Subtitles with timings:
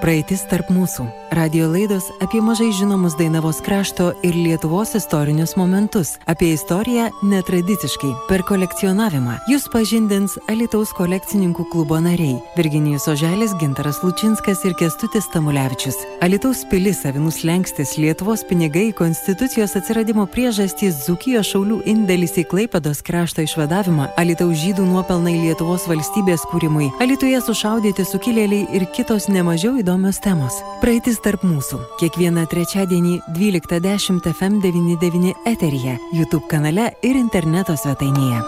[0.00, 1.06] Praeitis tarp mūsų.
[1.34, 6.12] Radio laidos apie mažai žinomus Dainavos krašto ir Lietuvos istorinius momentus.
[6.30, 9.38] Apie istoriją netradiciškai, per kolekcionavimą.
[9.50, 15.96] Jūs pažindins Alitaus kolekcininkų klubo nariai- Virginijus Oželis, Gintaras Lučinskas ir Kestutis Tamulevičius.
[16.20, 23.42] Alitaus pilis, Avinus Lenkstis, Lietuvos pinigai, Konstitucijos atsiradimo priežastys, Zukijos šaulių indėlis į Klaipados krašto
[23.42, 30.20] išvadavimą, Alitaus žydų nuopelnai Lietuvos valstybės kūrimui, Alituje sušaudyti sukilėliai ir kitos nemažiau įdomios įdomios
[30.22, 30.54] temos.
[30.78, 31.78] Praeitis tarp mūsų.
[31.98, 38.42] Kiekvieną trečiadienį 12.10 FM99 eteryje, YouTube kanale ir interneto svetainėje.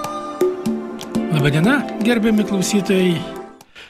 [1.35, 3.17] Labadiena, gerbiami klausytojai.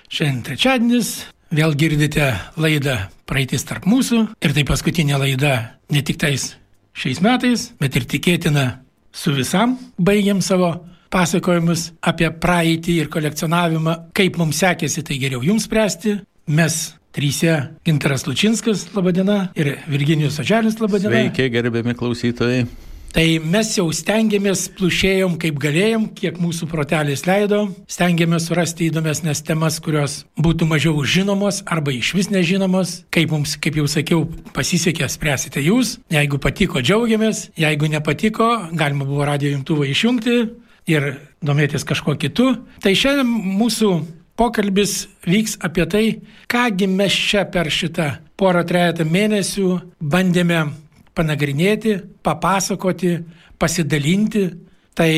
[0.09, 1.10] Šiandien trečiadienis.
[1.52, 2.96] Vėl girdite laidą
[3.29, 4.24] Praeitis tarp mūsų.
[4.40, 5.54] Ir tai paskutinė laida
[5.92, 6.54] ne tik tais
[6.96, 8.68] šiais metais, bet ir tikėtina
[9.12, 9.76] su visam.
[10.01, 10.79] Baigiam savo
[11.12, 14.15] pasakojimus apie praeitį ir kolekcionavimą.
[14.16, 16.23] Kaip mums sekėsi, tai geriau jums spręsti.
[16.48, 16.79] Mes
[17.18, 21.16] Trysia Gintaras Lučinskas, laba diena, ir Virginijus Oželis, laba diena.
[21.16, 22.60] Sveiki, gerbiami klausytojai.
[23.10, 29.80] Tai mes jau stengiamės, plušėjom kaip galėjom, kiek mūsų protelis leido, stengiamės surasti įdomesnės temas,
[29.82, 33.01] kurios būtų mažiau žinomos arba iš vis nežinomos.
[33.10, 34.23] Kaip mums, kaip jau sakiau,
[34.54, 35.96] pasisekė, spręsite jūs.
[36.15, 40.38] Jeigu patiko, džiaugiamės, jeigu nepatiko, galima buvo radio jungtuvą išjungti
[40.95, 41.10] ir
[41.43, 42.52] domėtis kažkuo kitu.
[42.84, 43.93] Tai šiandien mūsų
[44.38, 46.06] pokalbis vyks apie tai,
[46.50, 50.62] kągi mes čia per šitą porą trejata mėnesių bandėme
[51.18, 53.16] panagrinėti, papasakoti,
[53.59, 54.44] pasidalinti.
[54.98, 55.10] Tai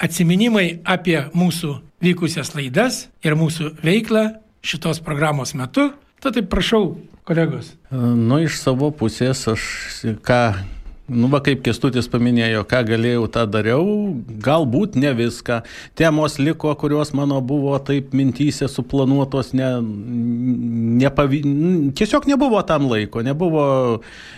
[0.00, 4.26] atsiminimai apie mūsų vykusias laidas ir mūsų veiklą
[4.66, 5.90] šitos programos metu.
[6.20, 7.72] Tad taip prašau, kolegos.
[7.90, 9.64] Nu, iš savo pusės aš
[10.26, 10.42] ką
[11.10, 13.84] Nu, va kaip Kestutis paminėjo, ką galėjau, tą dariau,
[14.44, 15.60] galbūt ne viską.
[15.98, 19.70] Temos liko, kurios mano buvo taip mintysė suplanuotos, ne,
[21.02, 21.42] nepavy...
[21.98, 23.64] tiesiog nebuvo tam laiko, nebuvo,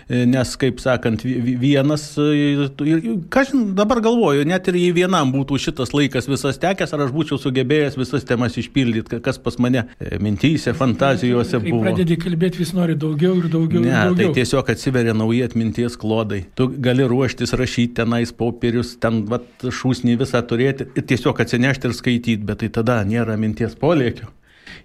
[0.09, 2.57] e, nes, kaip sakant, vienas, e,
[3.29, 7.13] ką aš dabar galvoju, net ir jei vienam būtų šitas laikas visas tekęs, ar aš
[7.13, 11.83] būčiau sugebėjęs visas temas išpildyti, kas pas mane e, mintysė, fantazijose buvo.
[11.83, 13.85] Kai pradedi kalbėti, vis nori daugiau ir daugiau.
[13.85, 14.33] Ne, ir daugiau.
[14.33, 16.45] tai tiesiog atsiveria nauji atminties klodai.
[16.57, 21.91] Tu tu gali ruoštis rašyti tenais popierius, ten vat, šūsnį visą turėti ir tiesiog atsinešti
[21.91, 24.31] ir skaityti, bet tai tada nėra minties polėkio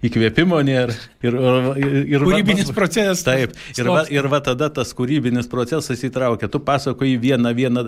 [0.04, 0.94] įkvėpimo nėra.
[1.18, 3.24] Ir, ir, ir, kūrybinis va, procesas.
[3.26, 6.50] Taip, ir va, ir va tada tas kūrybinis procesas įtraukia.
[6.52, 7.84] Tu pasakoji vieną, vieną,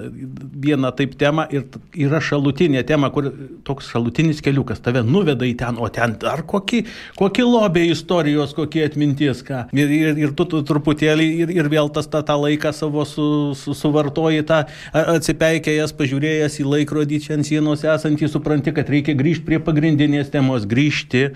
[0.65, 3.31] vieną taip temą ir yra šalutinė tema, kur
[3.67, 6.83] toks šalutinis keliukas tave nuveda į ten, o ten dar kokį,
[7.21, 9.65] kokį lobį istorijos, kokie atminties, ką.
[9.77, 13.29] Ir, ir, ir tu, tu truputėlį ir, ir vėl tas tą, tą laiką savo su,
[13.59, 19.47] su, suvartoji, tą atsipeikėjęs, pažiūrėjęs į laikrodį čia ant sienos esantį, supranti, kad reikia grįžti
[19.47, 21.31] prie pagrindinės temos, grįžti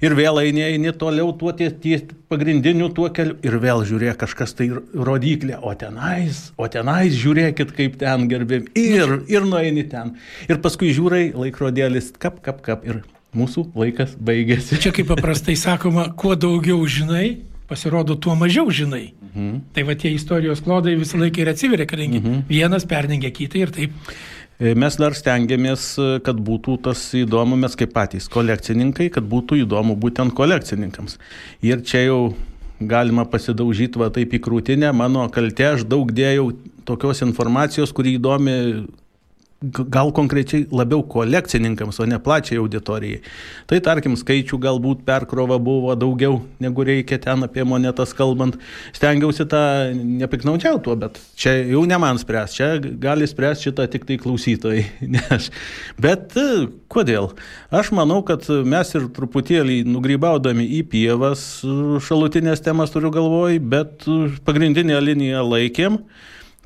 [0.00, 4.54] ir vėl eini, eini toliau tuo ties, ties pagrindiniu tuo keliu ir vėl žiūrėk kažkas
[4.58, 10.14] tai rodiklė, o tenais, o tenais žiūrėkit kaip ten gerbėm ir, ir nueini ten.
[10.50, 13.02] Ir paskui žiūrai laikrodėlis, kap, kap, kap ir
[13.36, 14.80] mūsų laikas baigėsi.
[14.82, 19.10] Čia kaip paprastai sakoma, kuo daugiau žinai, pasirodo, tuo mažiau žinai.
[19.30, 19.62] Mhm.
[19.74, 22.44] Tai va tie istorijos klodai visą laiką ir atsiveria, kadangi mhm.
[22.50, 24.14] vienas perdengia kitą ir taip.
[24.60, 29.62] E, mes dar stengiamės, e, kad būtų tas įdomu, mes kaip patys kolekcininkai, kad būtų
[29.62, 31.16] įdomu būtent kolekcininkams.
[31.64, 32.18] Ir čia jau
[32.80, 36.50] galima pasidaužyti va taip į krūtinę, mano kaltė, aš daug dėjau
[36.84, 38.56] tokios informacijos, kuri įdomi
[39.60, 43.18] gal konkrečiai labiau kolekcininkams, o ne plačiai auditorijai.
[43.68, 48.56] Tai tarkim, skaičių galbūt perkrova buvo daugiau negu reikia ten apie monetas kalbant.
[48.96, 49.60] Stengiausi tą
[49.92, 54.86] nepiknaudžiauti tuo, bet čia jau ne man spręs, čia gali spręs šitą tik tai klausytojai.
[55.18, 55.50] Nes,
[56.00, 57.34] bet e, kodėl?
[57.68, 61.46] Aš manau, kad mes ir truputėlį nugrybaudami į pievas
[62.08, 64.08] šalutinės temas turiu galvoj, bet
[64.48, 66.00] pagrindinę liniją laikėm.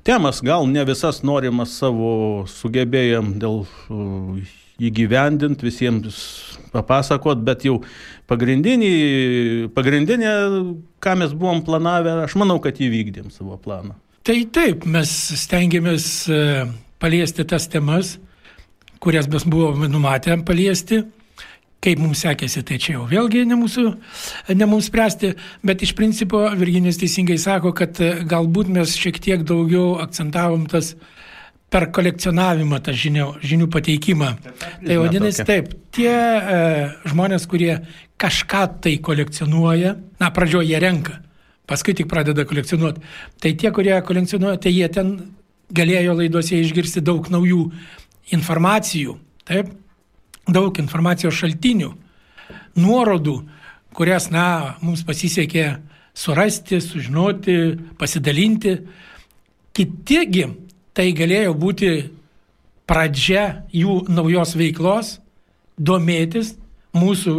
[0.04, 3.62] Temas gal ne visas norimas savo sugebėjom dėl
[4.84, 6.18] įgyvendinti, visiems
[6.74, 7.78] papasakot, bet jau
[8.28, 8.90] pagrindinį,
[9.76, 10.32] pagrindinė,
[11.00, 13.96] ką mes buvom planavę, aš manau, kad įvykdėm savo planą.
[14.24, 15.10] Tai taip, mes
[15.40, 16.38] stengiamės e,
[17.00, 18.16] paliesti tas temas,
[19.04, 21.02] kurias mes buvome numatę paliesti.
[21.84, 23.82] Kaip mums sekėsi, tai čia jau vėlgi ne, mūsų,
[24.56, 25.34] ne mums spręsti,
[25.66, 30.94] bet iš principo Virginijus teisingai sako, kad e, galbūt mes šiek tiek daugiau akcentavom tas
[31.74, 34.30] per kolekcionavimą tą žinių, žinių pateikimą.
[34.86, 36.58] Tai vadinasi taip, tie e,
[37.10, 37.74] žmonės, kurie
[38.20, 41.18] kažką tai kolekcionuoja, na, pradžioje jie renka,
[41.68, 43.02] paskui tik pradeda kolekcionuoti,
[43.42, 45.16] tai tie, kurie kolekcionuoja, tai jie ten
[45.74, 47.66] galėjo laidose išgirsti daug naujų
[48.36, 49.72] informacijų, taip,
[50.50, 51.90] daug informacijos šaltinių,
[52.80, 53.36] nuorodų,
[53.94, 55.66] kurias, na, mums pasisekė
[56.14, 57.56] surasti, sužinoti,
[57.98, 58.76] pasidalinti.
[59.74, 60.46] Kitigi
[60.94, 61.92] tai galėjo būti
[62.86, 65.16] pradžia jų naujos veiklos,
[65.78, 66.54] domėtis
[66.94, 67.38] mūsų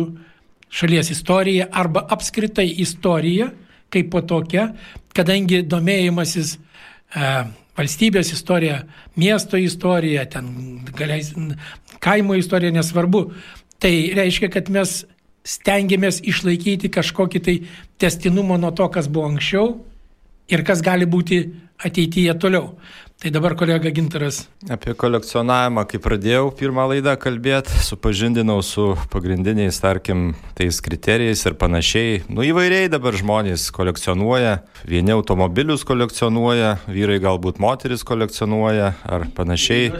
[0.75, 3.51] šalies istorija arba apskritai istorija
[3.93, 4.69] kaip po tokia,
[5.15, 7.29] kadangi domėjimasis e,
[7.75, 8.83] valstybės istorija,
[9.19, 11.33] miesto istorija, ten galiais,
[12.03, 13.27] kaimo istorija nesvarbu,
[13.83, 15.03] tai reiškia, kad mes
[15.45, 17.55] stengiamės išlaikyti kažkokį tai
[18.01, 19.75] testinumą nuo to, kas buvo anksčiau
[20.49, 21.43] ir kas gali būti
[21.85, 22.75] ateityje toliau.
[23.15, 24.41] Tai dabar kolega Gintaras.
[24.67, 32.17] Apie kolekcionavimą, kai pradėjau pirmą laidą kalbėti, supažindinau su pagrindiniais, tarkim, tais kriterijais ir panašiai.
[32.27, 34.57] Nu įvairiai dabar žmonės kolekcionuoja.
[34.83, 39.93] Vieni automobilius kolekcionuoja, vyrai galbūt moteris kolekcionuoja ar panašiai.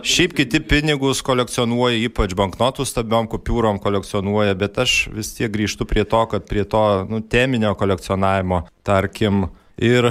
[0.00, 6.08] Šiaip kiti pinigus kolekcionuoja, ypač banknotų stabiom kupiūrom kolekcionuoja, bet aš vis tiek grįžtu prie
[6.08, 6.82] to, kad prie to
[7.12, 9.44] nu, teminio kolekcionavimo, tarkim,
[9.76, 10.08] Ir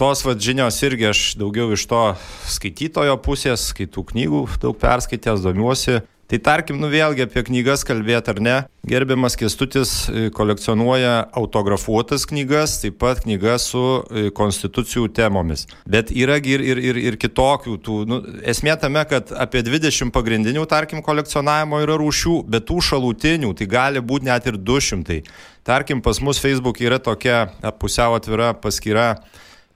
[0.00, 2.00] tos vad žinios irgi aš daugiau iš to
[2.48, 6.00] skaitytojo pusės, skaitų knygų, daug perskaitęs, domiuosi.
[6.32, 8.54] Tai tarkim, nu vėlgi apie knygas kalbėti ar ne.
[8.88, 15.66] Gerbiamas Kestutis e, kolekcionuoja autografuotas knygas, taip pat knygas su e, konstitucijų temomis.
[15.84, 17.76] Bet yra ir, ir, ir, ir kitokių.
[17.84, 23.52] Tų, nu, esmė tame, kad apie 20 pagrindinių, tarkim, kolekcionavimo yra rūšių, bet tų šalutinių
[23.60, 25.20] tai gali būti net ir 200.
[25.62, 27.46] Tarkim, pas mus Facebook yra tokia
[27.78, 29.20] pusiau atvira paskyra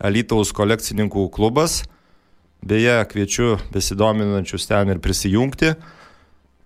[0.03, 1.85] Alytaus kolekcininkų klubas.
[2.67, 5.77] Beje, kviečiu besidominančius ten ir prisijungti.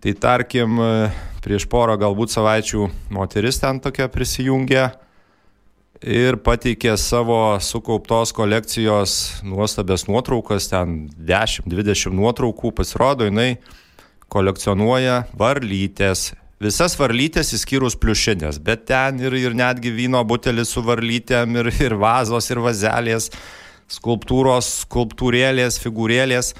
[0.01, 0.81] Tai tarkim,
[1.45, 4.89] prieš porą galbūt savaičių moteris ten tokia prisijungė
[6.01, 13.59] ir pateikė savo sukauptos kolekcijos nuostabės nuotraukas, ten 10-20 nuotraukų, pasirodo, jinai
[14.33, 16.31] kolekcionuoja varlytės,
[16.61, 21.97] visas varlytės įskyrus pliušinės, bet ten ir, ir netgi vyno butelis su varlytėm, ir, ir
[22.01, 23.31] vazos, ir vazelės,
[23.91, 26.53] skulptūros, skulptūrėlės, figūrėlės.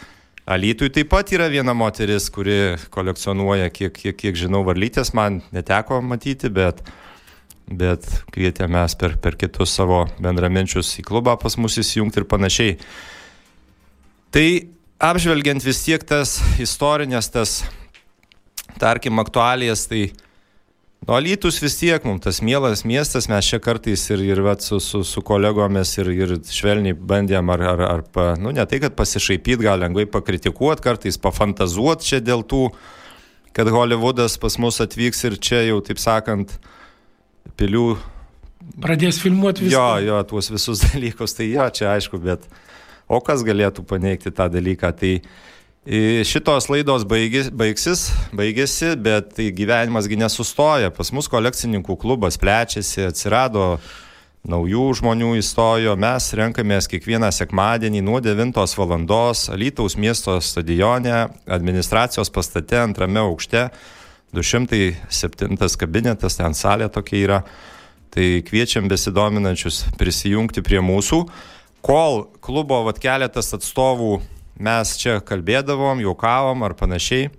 [0.51, 6.01] Alytui taip pat yra viena moteris, kuri kolekcionuoja, kiek, kiek, kiek žinau, varlytės, man neteko
[6.03, 6.81] matyti, bet,
[7.69, 12.79] bet kvietėmės per, per kitus savo bendraminčius į klubą pas mus įsijungti ir panašiai.
[14.35, 14.47] Tai
[15.13, 17.61] apžvelgiant vis tiek tas istorinės, tas
[18.79, 20.11] tarkim, aktualijas, tai
[21.07, 24.77] Nu, Alytus vis tiek mums tas mielas miestas, mes čia kartais ir, ir vat, su,
[24.85, 28.99] su, su kolegomis ir, ir švelniai bandėm, ar, ar, ar pa, nu, ne tai, kad
[28.99, 32.67] pasišaipyti, gal lengvai pakritikuoti, kartais pafantazuoti čia dėl tų,
[33.57, 36.53] kad Hollywoodas pas mus atvyks ir čia jau, taip sakant,
[37.57, 37.95] pilių.
[38.85, 39.81] Pradės filmuoti viską.
[39.81, 42.45] Jo, jo, tuos visus dalykus, tai jo, čia aišku, bet
[43.09, 45.17] o kas galėtų paneigti tą dalyką, tai
[45.81, 50.91] Šitos laidos baigis, baigsis, baigėsi, bet tai gyvenimasgi nesustoja.
[50.93, 53.79] Pas mus kolekcininkų klubas plečiasi, atsirado
[54.45, 59.07] naujų žmonių įstojo, mes renkamės kiekvieną sekmadienį nuo 9 val.
[59.57, 63.71] Alytaus miesto stadione, administracijos pastate antrame aukšte,
[64.37, 67.39] 207 kabinetas, ten salė tokia yra.
[68.13, 71.23] Tai kviečiam besidominančius prisijungti prie mūsų.
[71.81, 74.19] Kol klubo vat keletas atstovų
[74.61, 77.31] mes čia kalbėdavom, juokavom ar panašiai,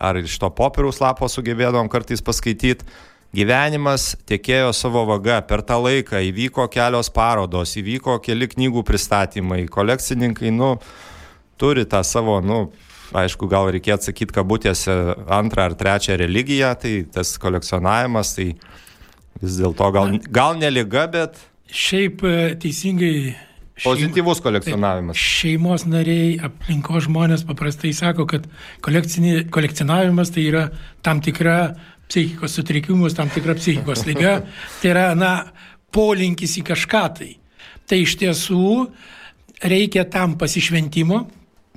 [0.00, 2.88] ar iš to popieriaus lapo sugebėdavom kartais paskaityti.
[3.36, 10.50] Gyvenimas tiekėjo savo vaga, per tą laiką įvyko kelios parodos, įvyko keli knygų pristatymai, kolekcininkai,
[10.50, 10.72] nu,
[11.60, 12.64] turi tą savo, nu,
[13.14, 14.96] aišku, gal reikėtų sakyti kabutėse
[15.30, 18.48] antrą ar trečią religiją, tai tas kolekcionavimas, tai
[19.38, 21.38] vis dėlto gal, gal neliga, bet...
[21.70, 23.14] Šiaip e, teisingai
[23.84, 25.16] Pozityvus kolekcionavimas.
[25.16, 28.44] Šeimos nariai, aplinkos žmonės paprastai sako, kad
[28.84, 30.66] kolekcionavimas tai yra
[31.04, 31.56] tam tikra
[32.10, 34.40] psichikos sutrikimus, tam tikra psichikos lyga,
[34.82, 35.32] tai yra, na,
[35.94, 37.32] polinkis į kažką tai.
[37.88, 38.64] Tai iš tiesų
[39.70, 41.24] reikia tam pasišventimo,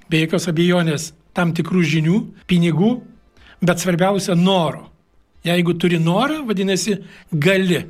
[0.10, 2.19] be jokios abejonės, tam tikrų žinių,
[2.50, 2.93] pinigų,
[3.63, 4.89] bet svarbiausia noro.
[5.43, 7.00] Jeigu turi norą, vadinasi,
[7.31, 7.81] gali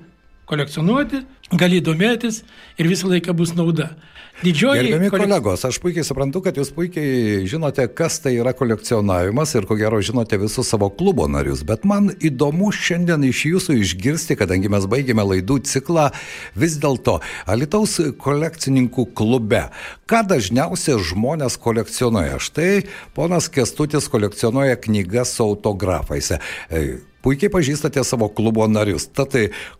[0.49, 1.23] kolekcionuoti,
[1.59, 2.41] gali domėtis
[2.77, 3.93] ir visą laiką bus nauda.
[4.41, 4.81] Didžioji.
[4.81, 5.27] Gerbiami kolek...
[5.27, 9.99] kolegos, aš puikiai suprantu, kad jūs puikiai žinote, kas tai yra kolekcionavimas ir ko gero
[10.03, 15.23] žinote visus savo klubo narius, bet man įdomu šiandien iš jūsų išgirsti, kadangi mes baigėme
[15.29, 16.09] laidų ciklą,
[16.57, 19.67] vis dėlto Alitaus kolekcininkų klube,
[20.09, 22.41] ką dažniausiai žmonės kolekcionuoja.
[22.41, 22.71] Štai
[23.15, 26.33] ponas Kestutis kolekcionuoja knygas su autografais
[27.23, 29.07] puikiai pažįstate savo klubo narius.
[29.07, 29.35] Tad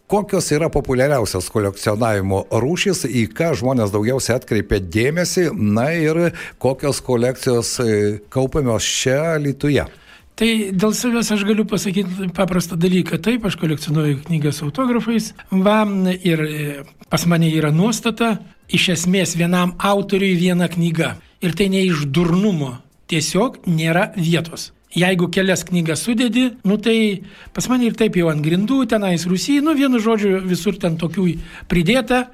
[0.08, 6.22] kokios yra populiariausios kolekcionavimo rūšys, į ką žmonės daugiausiai atkreipia dėmesį, na ir
[6.64, 8.00] kokios kolekcijos e,
[8.34, 9.90] kaupiamios čia Lietuvoje.
[10.34, 13.20] Tai dėl savęs aš galiu pasakyti paprastą dalyką.
[13.22, 15.30] Taip, aš kolekcionuoju knygas autografais.
[15.52, 15.84] Va,
[16.26, 16.80] ir e,
[17.12, 18.40] pas mane yra nuostata,
[18.74, 21.18] iš esmės vienam autoriui viena knyga.
[21.44, 22.80] Ir tai ne iš durnumo.
[23.12, 24.72] Tiesiog nėra vietos.
[24.94, 27.24] Jeigu kelias knygas sudedi, nu tai
[27.54, 31.32] pas mane ir taip jau ant grindų, tenais Rusijai, nu vienu žodžiu visur ten tokių
[31.72, 32.28] pridėta,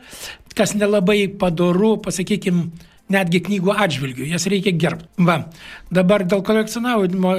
[0.59, 2.67] kas nelabai padoru, pasakykime,
[3.09, 5.07] netgi knygų atžvilgių, jas reikia gerbti.
[5.25, 5.39] Va,
[5.93, 7.31] dabar dėl kolekcionavimo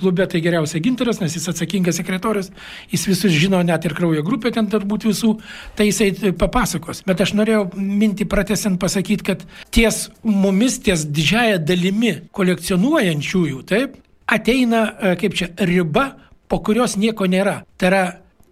[0.00, 2.50] klube tai geriausia ginteras, nes jis atsakingas sekretorius,
[2.90, 5.36] jis visus žino, net ir kraujo grupė ten turbūt visų,
[5.78, 7.04] tai jisai papasakos.
[7.06, 14.84] Bet aš norėjau mintį pratesiant pasakyti, kad ties mumis, ties didžiaja dalimi kolekcionuojančiųjų, taip, ateina,
[15.00, 16.10] e, kaip čia, riba,
[16.48, 17.62] po kurios nieko nėra.
[17.80, 18.04] Tai yra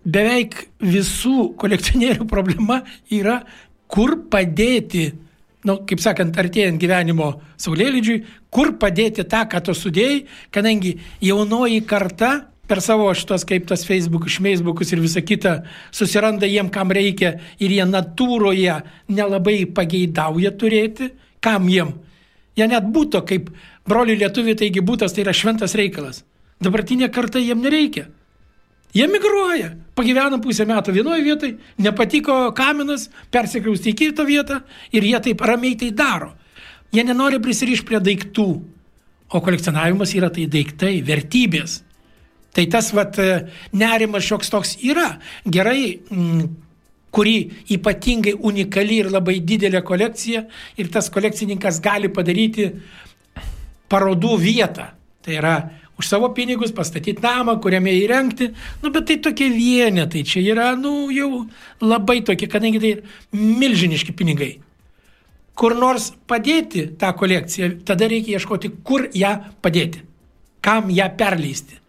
[0.07, 3.41] beveik visų kolekcionierių problema yra,
[3.87, 5.13] kur padėti
[5.67, 8.21] nu, kaip sakant, artėjant gyvenimo saulėlydžiui,
[8.55, 10.21] kur padėti tą, ką tu sudėjai,
[10.55, 12.31] kadangi jaunoji karta
[12.67, 15.61] per savo šitos kaip tas Facebook, šmeisbukus ir visa kita
[15.95, 18.81] susiranda jiem, kam reikia ir jie natūroje
[19.11, 21.95] nelabai pageidauja turėti, kam jiem.
[22.57, 23.51] Jie net būtų kaip
[23.89, 26.23] broliai lietuviai, taigi būtas tai yra šventas reikalas.
[26.63, 28.07] Dabartinė karta jiem nereikia.
[28.97, 34.63] Jie migruoja, pagyvena pusę metų vienoje vietoje, nepatiko kaminas, persikrausti į kitą vietą
[34.95, 36.31] ir jie taip ramiai tai daro.
[36.95, 38.47] Jie nenori prisirišti prie daiktų,
[39.27, 41.83] o kolekcionavimas yra tai daiktai, vertybės.
[42.57, 43.19] Tai tas vat,
[43.77, 45.19] nerimas šioks toks yra.
[45.45, 46.47] Gerai, m, mm,
[47.13, 47.37] kuri
[47.73, 50.43] ypatingai unikali ir labai didelė kolekcija
[50.77, 52.71] ir tas kolekcininkas gali padaryti
[53.93, 54.91] parodų vietą.
[55.25, 55.57] Tai yra
[55.99, 58.51] už savo pinigus pastatyti namą, kuriame įrengti,
[58.83, 61.47] nu, bet tai tokie vienetai, čia yra, nu, jau
[61.81, 62.93] labai tokie, kadangi tai
[63.33, 64.53] milžiniški pinigai.
[65.57, 69.33] Kur nors padėti tą kolekciją, tada reikia ieškoti, kur ją
[69.65, 70.05] padėti,
[70.61, 71.81] kam ją perleisti.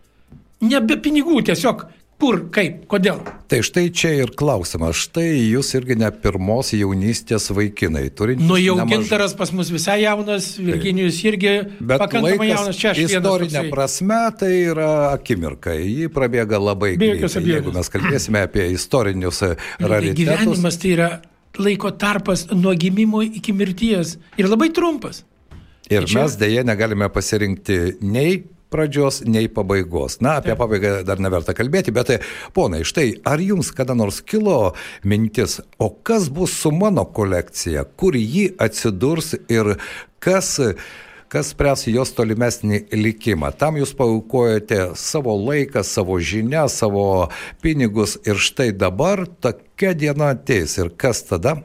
[0.63, 1.83] Ne be pinigų, tiesiog
[2.17, 3.19] Kur, kaip, kodėl?
[3.45, 4.97] Tai štai čia ir klausimas.
[5.05, 8.07] Štai jūs irgi ne pirmos jaunystės vaikinai.
[8.41, 9.03] Nu jau nemaž...
[9.03, 12.79] gintaras pas mus visai jaunas, Virginijus irgi Bet pakankamai jaunas.
[12.81, 15.77] Čia aš istorinė prasme tai yra akimirka.
[15.77, 17.45] Ji prabėga labai greitai.
[17.53, 19.53] Jeigu mes kalbėsime apie istorinius nu,
[19.85, 20.01] tai.
[20.09, 21.13] Tai gyvenimas tai yra
[21.61, 25.21] laiko tarpas nuo gimimo iki mirties ir labai trumpas.
[25.87, 26.23] Ir tai čia...
[26.23, 28.39] mes dėje negalime pasirinkti nei
[28.73, 30.19] pradžios, nei pabaigos.
[30.23, 32.17] Na, apie pabaigą dar neverta kalbėti, bet
[32.55, 34.73] ponai, štai, ar jums kada nors kilo
[35.07, 39.75] mintis, o kas bus su mano kolekcija, kur ji atsidurs ir
[40.23, 40.57] kas
[41.27, 43.51] kas spręs jos tolimesnį likimą.
[43.59, 47.27] Tam jūs paukojate savo laiką, savo žinią, savo
[47.63, 51.57] pinigus ir štai dabar tokia diena ateis ir kas tada?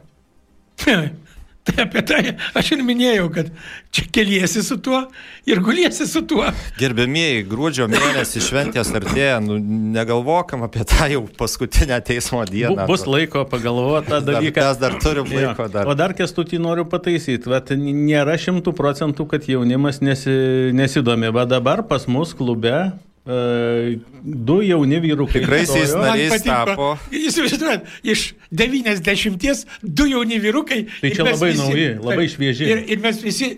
[1.62, 2.22] Tai apie tai
[2.58, 3.50] aš ir minėjau, kad
[3.94, 4.98] čia keliesi su tuo
[5.46, 6.48] ir guliesi su tuo.
[6.80, 9.60] Gerbėmieji, gruodžio mėnesį šventės artėja, nu,
[9.94, 12.88] negalvokam apie tą jau paskutinę teismo dieną.
[12.90, 14.66] Bus laiko pagalvoti tą dalyką.
[14.72, 15.68] Mes dar turim laiko.
[15.70, 15.86] Dar.
[15.86, 20.34] O dar kestutį noriu pataisyti, bet nėra šimtų procentų, kad jaunimas nesi,
[20.74, 22.74] nesidomi, bet dabar pas mus klube
[23.24, 25.40] du jauni vyrukai.
[25.40, 26.96] Tikraisiais nariais tapo.
[27.14, 30.84] Jūs žinote, iš 90 du jauni vyrukai.
[30.98, 32.66] Tai čia labai visi, nauji, labai švieži.
[32.66, 33.52] Ir, ir mes visi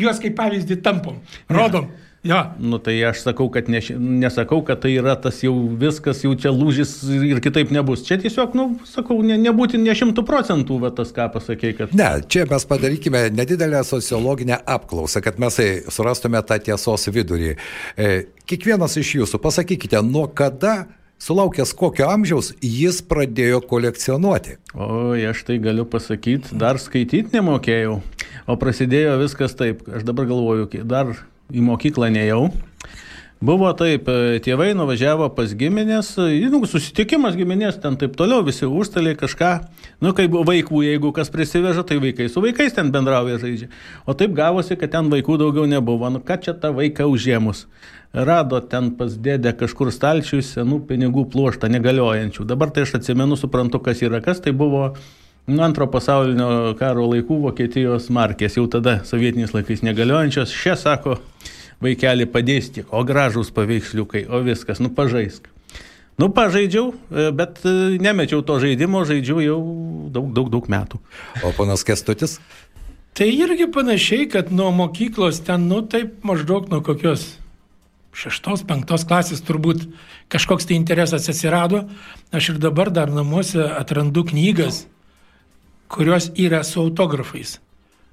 [0.00, 1.20] juos kaip pavyzdį tampom,
[1.50, 1.86] rodom.
[1.90, 2.09] Ne.
[2.22, 2.54] Ja.
[2.60, 3.80] Nu tai aš sakau, kad ne,
[4.20, 8.02] nesakau, kad tai yra tas jau viskas, jau čia lūžis ir kitaip nebus.
[8.04, 11.96] Čia tiesiog, nu, sakau, ne, nebūti ne šimtų procentų, va tas ką pasakė, kad...
[11.96, 15.56] Ne, čia mes padarykime nedidelę sociologinę apklausą, kad mes
[15.88, 17.54] surastume tą tiesos vidurį.
[17.96, 18.12] E,
[18.44, 20.82] kiekvienas iš jūsų, pasakykite, nuo kada
[21.20, 24.54] Sulaukęs kokio amžiaus jis pradėjo kolekcionuoti?
[24.72, 27.98] O, aš tai galiu pasakyti, dar skaityti nemokėjau,
[28.48, 29.82] o prasidėjo viskas taip.
[29.84, 31.12] Aš dabar galvoju, dar
[31.52, 32.48] į mokyklą nejau.
[33.40, 38.66] Buvo taip, e, tėvai nuvažiavo pas giminės, e, nu, susitikimas giminės, ten taip toliau, visi
[38.68, 39.52] užstalė kažką,
[40.04, 43.70] nu, kaip vaikų, jeigu kas prisiveža, tai vaikai su vaikais ten bendrauja žaidžia.
[44.04, 47.64] O taip gavosi, kad ten vaikų daugiau nebuvo, nu, ką čia tą vaiką užėmus.
[48.12, 52.44] Rado ten pas dėdę kažkur stalčių senų pinigų pluoštą negaliojančių.
[52.44, 54.90] Dabar tai aš atsimenu, suprantu, kas yra kas, tai buvo
[55.48, 60.52] nuo antro pasaulinio karo laikų Vokietijos markės, jau tada sovietiniais laikais negaliojančios.
[60.52, 61.16] Šia sako,
[61.84, 65.48] vaikeli padės tik, o gražūs paveiksliukai, o viskas, nu pažaisk.
[66.20, 67.70] Nu, pažaidžiau, e, bet e,
[68.02, 69.60] nemečiau to žaidimo, žaidžiau jau
[70.12, 70.98] daug, daug, daug metų.
[71.48, 72.36] O panas Kestutis?
[73.16, 77.38] Tai irgi panašiai, kad nuo mokyklos ten, nu, taip maždaug nuo kokios
[78.12, 79.86] šeštos, penktos klasės turbūt
[80.28, 81.86] kažkoks tai interesas atsirado.
[82.36, 84.84] Aš ir dabar dar namuose atrandu knygas,
[85.90, 87.58] kurios yra su autografais.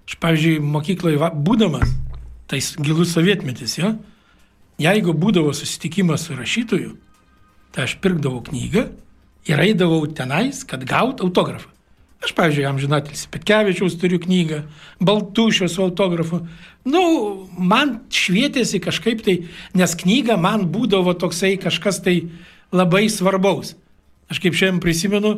[0.07, 1.91] Aš, pavyzdžiui, mokykloje būdamas,
[2.49, 3.93] tai gilus sovietmetis, jo,
[4.81, 6.93] jeigu būdavo susitikimas su rašytoju,
[7.75, 8.87] tai aš pirkdavau knygą
[9.47, 11.69] ir eidavau tenais, kad gaut autografą.
[12.17, 14.63] Aš, pavyzdžiui, amžinatelis Petkevičiaus turiu knygą,
[14.99, 16.39] Baltušio su autografu.
[16.87, 17.01] Nu,
[17.53, 19.35] man švietėsi kažkaip tai,
[19.77, 22.15] nes knyga man būdavo toksai kažkas tai
[22.73, 23.75] labai svarbaus.
[24.33, 25.35] Aš kaip šiandien prisimenu,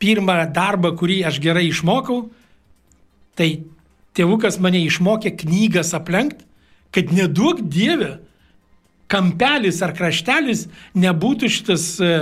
[0.00, 2.24] pirmą darbą, kurį aš gerai išmokau,
[3.38, 3.50] tai
[4.16, 6.46] tėvukas mane išmokė knygas aplenkti,
[6.94, 8.16] kad neduok dievę,
[9.10, 10.66] kampelis ar kraštelis
[10.98, 12.14] nebūtų šitas, e,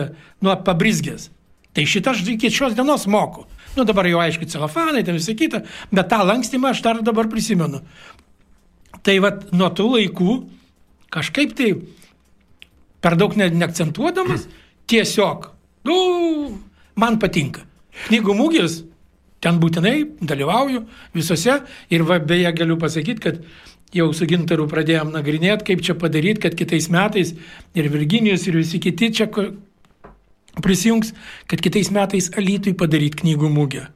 [0.44, 1.28] nu, pabrizgęs.
[1.76, 3.44] Tai šitą aš iki šios dienos moku.
[3.76, 5.62] Nu dabar jau aišku, celofanai, tai visą kitą,
[5.94, 7.82] bet tą lankstimą aš dar dabar prisimenu.
[9.04, 10.38] Tai vad nuo tų laikų
[11.14, 11.75] kažkaip tai
[13.04, 14.49] per daug ne, neakcentuodamas,
[14.90, 15.50] tiesiog,
[15.87, 15.99] nu,
[16.99, 17.64] man patinka.
[18.09, 18.83] Knygų mūgės,
[19.43, 20.85] ten būtinai dalyvauju
[21.17, 23.43] visose ir va, beje galiu pasakyti, kad
[23.95, 27.35] jau su gintaru pradėjom nagrinėti, kaip čia padaryti, kad kitais metais
[27.78, 29.28] ir Virginijus ir visi kiti čia
[30.62, 31.14] prisijungs,
[31.49, 33.87] kad kitais metais Alytui padaryti knygų mūgę.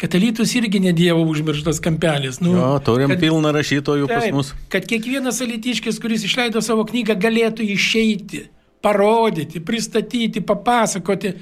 [0.00, 2.40] Kad Alytus irgi nedievo užmirštas kampelis.
[2.42, 4.50] Nu, jo, turim kad, pilną rašytojų taip, pas mus.
[4.72, 8.46] Kad kiekvienas alytiškis, kuris išleido savo knygą, galėtų išeiti,
[8.82, 11.36] parodyti, pristatyti, papasakoti.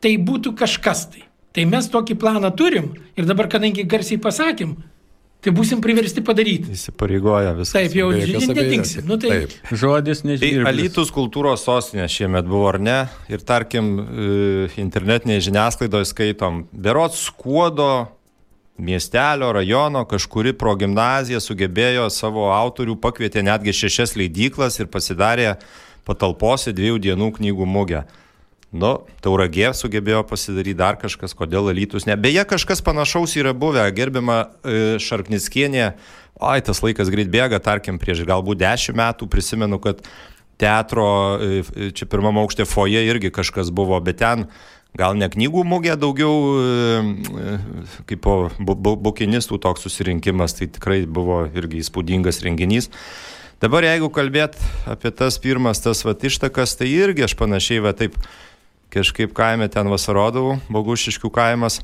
[0.00, 1.26] Tai būtų kažkas tai.
[1.56, 4.76] Tai mes tokį planą turim ir dabar, kadangi garsiai pasakym,
[5.40, 6.74] Tai busim priversti padaryti.
[6.76, 7.72] Įsipareigoja viskas.
[7.72, 9.00] Taip, jau nedingsi.
[9.08, 9.30] Nu, tai...
[9.46, 9.54] Taip.
[9.72, 10.66] Žodis nežinau.
[10.66, 12.96] Tai Alytus kultūros sostinė šiemet buvo, ar ne?
[13.32, 17.88] Ir tarkim, e, internetinėje žiniasklaidoje skaitom, berots skuodo
[18.80, 25.54] miestelio, rajono, kažkuri progymnazija sugebėjo savo autorių, pakvietė netgi šešias leidyklas ir pasidarė
[26.04, 28.04] patalpose dviejų dienų knygų mugę.
[28.70, 32.14] Nu, tauragė sugebėjo pasidaryti dar kažkas, kodėl Alytus ne.
[32.14, 35.88] Beje, kažkas panašaus yra buvę, gerbima e, Šarkniskienė,
[36.38, 40.04] oi, tas laikas greit bėga, tarkim, prieš galbūt dešimt metų prisimenu, kad
[40.62, 41.06] teatro,
[41.42, 44.46] e, čia pirmam aukšte foje irgi kažkas buvo, bet ten
[44.94, 47.56] gal ne knygų mugė, daugiau e,
[48.06, 52.86] kaip po bu, bu, bukinistų toks susirinkimas, tai tikrai buvo irgi įspūdingas renginys.
[53.60, 54.54] Dabar jeigu kalbėt
[54.88, 58.14] apie tas pirmas, tas va ištakas, tai irgi aš panašiai va taip
[58.90, 61.80] kažkaip kaime ten vasarodavau, Bogušiškių kaimas.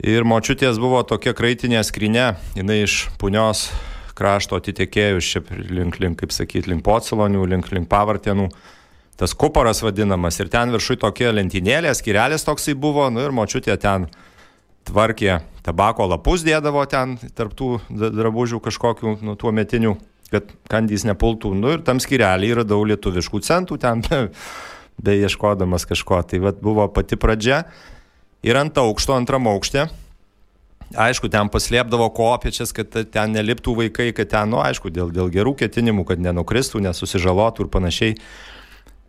[0.00, 3.68] Ir močiutės buvo tokia kraitinė skrinė, jinai iš punios
[4.16, 8.48] krašto atitekėjo iš čia link, link, kaip sakyti, link Pocilonių, link, link Pavartienų.
[9.20, 14.08] Tas kuparas vadinamas ir ten viršui tokia lentynėlė, skirelis toksai buvo, nu ir močiutė ten
[14.88, 19.94] tvarkė tabako lapus dėdavo ten tarptų drabužių kažkokių, nu, tuo metinių,
[20.32, 21.52] kad kandys nepultų.
[21.58, 24.00] Nu ir tam skirelį radau lietuviškų centų ten
[25.04, 26.20] beieškodamas kažko.
[26.28, 27.64] Tai vat, buvo pati pradžia.
[28.46, 29.88] Ir ant aukšto, antram aukšte.
[30.90, 35.54] Aišku, ten paslėpdavo kopiečias, kad ten neliptų vaikai, kad ten, nu, aišku, dėl, dėl gerų
[35.60, 38.16] ketinimų, kad nenukristų, nesusižalotų ir panašiai.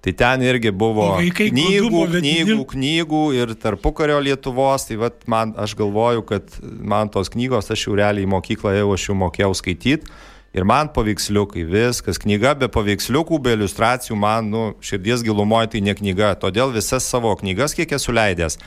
[0.01, 4.87] Tai ten irgi buvo Vaikai knygų, kodumo knygų, knygų ir tarpukario Lietuvos.
[4.89, 8.87] Tai vat, man, aš galvoju, kad man tos knygos, aš jau realiai į mokyklą jau
[8.95, 10.09] aš jau mokėjau skaityti.
[10.51, 15.95] Ir man paveiksliukai, viskas, knyga be paveiksliukų, be iliustracijų, man, nu, širdies gilumoje tai ne
[15.95, 16.33] knyga.
[16.41, 18.59] Todėl visas savo knygas, kiek esu leidęs,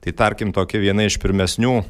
[0.00, 1.82] tai tarkim tokia viena iš pirmesnių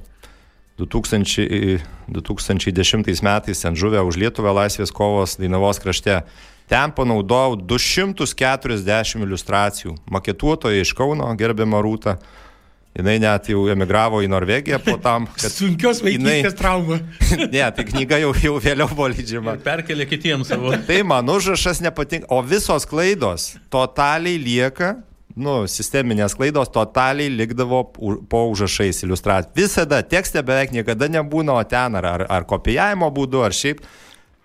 [0.82, 1.78] 2000,
[2.10, 6.20] 2010 metais ten žuvę už Lietuvą laisvės kovos Dainavos krašte.
[6.66, 9.94] Ten panaudojau 240 iliustracijų.
[10.10, 12.18] Maketuotoja iš Kauno, gerbiama Rūta.
[12.96, 15.52] Jis net jau emigravo į Norvegiją po tam, kad...
[15.52, 16.54] Sunkios vaikystės jinai...
[16.56, 17.00] trauma.
[17.54, 19.58] ne, tai knyga jau, jau vėliau buvo leidžiama.
[19.64, 20.72] Perkelė kitiems savo.
[20.88, 24.94] tai man užrašas nepatinka, o visos klaidos totaliai lieka,
[25.36, 27.82] nu, sisteminės klaidos totaliai likdavo
[28.30, 29.52] po užrašais iliustracijų.
[29.58, 33.84] Visada tekste beveik niekada nebūna, o ten ar, ar, ar kopijavimo būdu, ar šiaip.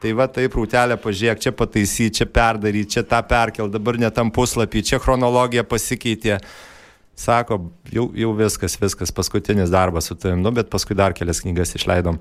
[0.01, 4.81] Tai va taip, rūtelė, pažiūrėk, čia pataisyti, čia perdaryti, čia tą perkel, dabar netam puslapį,
[4.89, 6.39] čia chronologija pasikeitė
[7.21, 7.60] sako,
[7.93, 12.17] jau, jau viskas, viskas, paskutinis darbas su tavim, nu, bet paskui dar kelias knygas išleidom.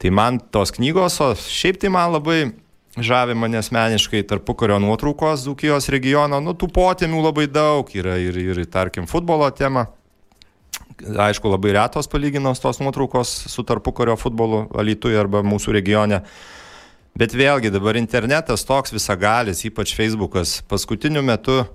[0.00, 2.40] Tai man tos knygos, o šiaip tai man labai
[2.96, 8.38] žavi mane asmeniškai tarpu kurio nuotraukos Dukijos regiono, nu, tų potėmių labai daug yra ir,
[8.40, 9.90] ir, tarkim, futbolo tema.
[11.00, 16.24] Aišku, labai retos palyginus tos nuotraukos su tarpukario futbolu Alituje arba mūsų regione.
[17.16, 20.58] Bet vėlgi dabar internetas toks visagalis, ypač Facebookas.
[20.68, 21.70] Paskutiniu metu uh,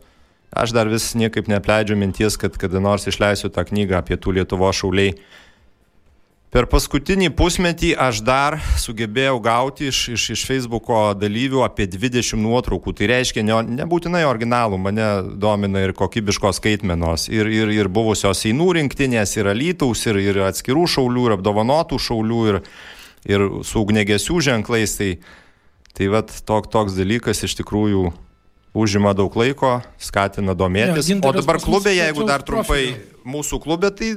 [0.56, 4.72] Aš dar vis niekaip nepleidžiu minties, kad kada nors išleisiu tą knygą apie tų Lietuvo
[4.72, 5.18] šauliai.
[6.56, 12.94] Per paskutinį pusmetį aš dar sugebėjau gauti iš, iš, iš Facebooko dalyvių apie 20 nuotraukų.
[12.96, 18.72] Tai reiškia, ne, nebūtinai originalų, mane domina ir kokybiškos skaitmenos, ir, ir, ir buvusios Seinų
[18.80, 22.62] rinktinės, ir Alytaus, ir, ir atskirų šaulių, ir apdovanotų šaulių, ir,
[23.28, 24.96] ir su ugnegesių ženklais.
[25.02, 25.18] Tai
[25.96, 28.10] Tai vat tok, toks dalykas iš tikrųjų
[28.76, 31.10] užima daug laiko, skatina domėtis.
[31.10, 33.22] Ja, o dabar klubė, jeigu dar trumpai profilio.
[33.36, 34.12] mūsų klubė, tai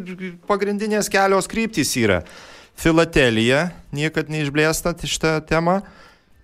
[0.50, 2.24] pagrindinės kelios kryptys yra.
[2.78, 5.80] Filatelija, niekad neišblėsta šitą temą.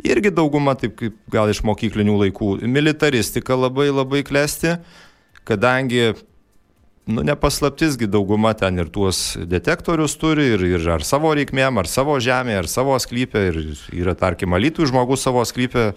[0.04, 2.54] Irgi dauguma, taip kaip gal iš mokyklinių laikų.
[2.66, 4.76] Militaristika labai labai klesti,
[5.46, 6.14] kadangi
[7.06, 12.18] nu, nepaslaptisgi dauguma ten ir tuos detektorius turi, ir, ir ar savo reikmėm, ar savo
[12.22, 13.60] žemėje, ar savo sklypę, ir
[13.94, 15.92] yra, tarkim, alytų žmogus savo sklypę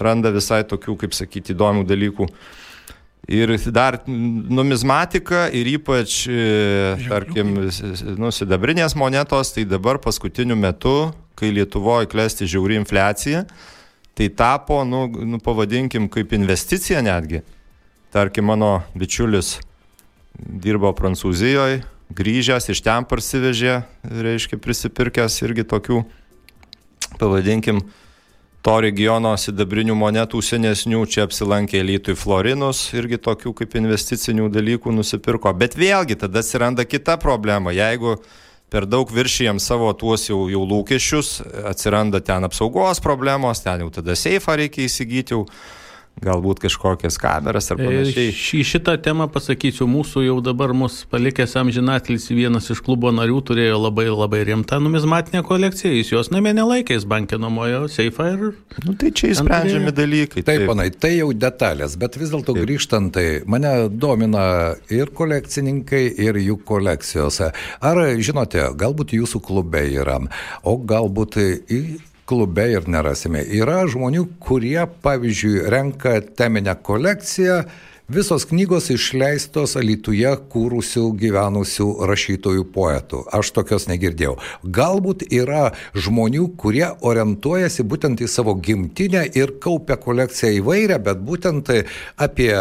[0.00, 2.28] randa visai tokių, kaip sakyti, įdomių dalykų.
[3.30, 7.54] Ir dar numizmatika ir ypač, e, tarkim,
[8.18, 13.44] nu, sidabrinės monetos, tai dabar paskutiniu metu, kai Lietuvoje klesti žiauri infliacija,
[14.18, 17.44] tai tapo, nu, nu, pavadinkim, kaip investicija netgi.
[18.12, 19.60] Tarkim, mano bičiulis
[20.36, 26.02] dirbo Prancūzijoje, grįžęs iš ten parsivežė, reiškia prisipirkęs irgi tokių,
[27.20, 27.80] pavadinkim,
[28.62, 35.50] to regiono sidabrinių monetų senesnių, čia apsilankė Lytui Florinus, irgi tokių kaip investicinių dalykų nusipirko.
[35.58, 37.74] Bet vėlgi tada atsiranda kita problema.
[37.74, 38.20] Jeigu
[38.72, 41.40] per daug viršijam savo tuos jau, jau lūkesčius,
[41.72, 45.34] atsiranda ten apsaugos problemos, ten jau tada seifą reikia įsigyti.
[45.34, 45.46] Jau
[46.22, 48.34] galbūt kažkokias kameras ar e, panašiai.
[48.36, 53.80] Šį šitą temą pasakysiu, mūsų jau dabar mus palikęs amžinatlis vienas iš klubo narių turėjo
[53.80, 58.44] labai labai rimtą numizmatinę kolekciją, jis jos namie nelaikęs, bankė nuomojo seifą ir...
[58.86, 60.44] Nu, tai čia įsprendžiami dalykai.
[60.46, 64.44] Taip, panai, tai jau detalės, bet vis dėlto grįžtant, tai mane domina
[64.92, 67.50] ir kolekcininkai, ir jų kolekcijose.
[67.82, 70.20] Ar žinote, galbūt jūsų klube yra,
[70.62, 71.82] o galbūt į
[72.32, 73.42] klube ir nerasime.
[73.44, 77.64] Yra žmonių, kurie, pavyzdžiui, renka teminę kolekciją,
[78.12, 83.22] Visos knygos išleistos Alituje kūrusių gyvenusių rašytojų poetų.
[83.38, 84.34] Aš tokios negirdėjau.
[84.78, 91.72] Galbūt yra žmonių, kurie orientuojasi būtent į savo gimtinę ir kaupia kolekciją įvairią, bet būtent
[92.26, 92.52] apie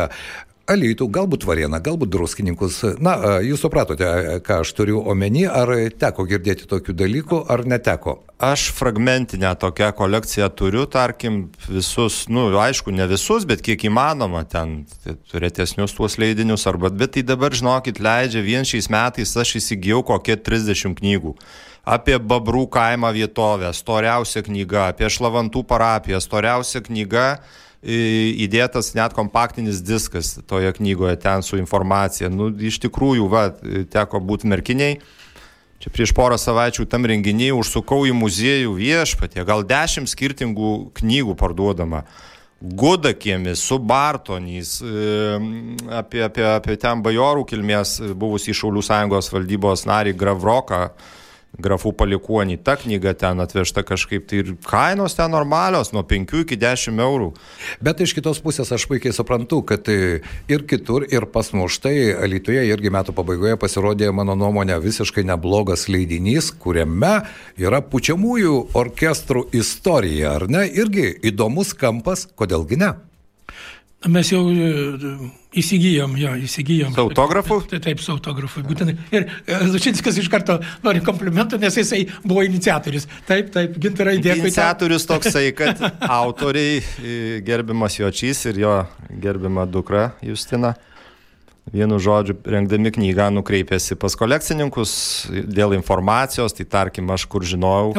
[0.69, 2.76] Alytų, galbūt Varieną, galbūt Druskininkus.
[3.02, 4.06] Na, jūs supratote,
[4.45, 8.19] ką aš turiu omeny, ar teko girdėti tokių dalykų, ar neteko?
[8.41, 14.84] Aš fragmentinę tokią kolekciją turiu, tarkim, visus, nu, aišku, ne visus, bet kiek įmanoma, ten
[15.34, 20.38] retesnius tuos leidinius, arba, bet tai dabar, žinokit, leidžia vien šiais metais aš įsigijau kokie
[20.38, 21.36] 30 knygų
[21.82, 27.26] apie Babrų kaimą vietovę, storiausia knyga, apie Šlavantų parapiją, storiausia knyga
[27.82, 32.30] įdėtas net kompaktinis diskas toje knygoje ten su informacija.
[32.30, 33.50] Nu, iš tikrųjų, va,
[33.89, 35.00] teko būti merkiniai.
[35.82, 42.04] Čia prieš porą savaičių tam renginiai užsukau į muziejų viešpatė, gal dešimt skirtingų knygų parduodama.
[42.62, 44.76] Gudakėmis, su Bartonys,
[45.89, 50.84] apie, apie, apie ten bajorų kilmės buvusį Šaulių sąjungos valdybos narį Gravroką
[51.63, 52.58] grafų palikuonį.
[52.65, 57.32] Ta knyga ten atvežta kažkaip, tai ir kainos ten normalios, nuo 5 iki 10 eurų.
[57.84, 62.65] Bet iš kitos pusės aš puikiai suprantu, kad ir kitur, ir pas mus štai Lietuvoje
[62.69, 67.21] irgi metų pabaigoje pasirodė, mano nuomonė, visiškai neblogas leidinys, kuriame
[67.60, 70.65] yra pučiamųjų orkestrų istorija, ar ne?
[70.67, 72.93] Irgi įdomus kampas, kodėlgi ne?
[74.09, 74.67] Mes jau e,
[75.61, 76.93] įsigijom, jo, įsigijom.
[76.95, 77.59] Su autografu?
[77.69, 78.63] Taip, taip, su autografu.
[78.65, 78.95] Būtent.
[79.13, 83.05] Ir e, Lučinskas iš karto nori komplimentų, nes jisai buvo iniciatorius.
[83.27, 84.47] Taip, taip, gintarai dėkui.
[84.47, 88.73] Iniciatorius toksai, kad autoriai, e, gerbiamas Jočys ir jo
[89.21, 90.73] gerbima dukra Justina,
[91.69, 94.95] vienu žodžiu, rengdami knygą, nukreipėsi pas kolekcininkus
[95.29, 97.93] dėl informacijos, tai tarkim, aš kur žinojau,